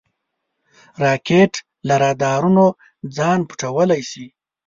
راکټ 1.03 1.53
له 1.87 1.95
رادارونو 2.03 2.65
ځان 3.15 3.39
پټولی 3.49 4.01
شي 4.09 4.25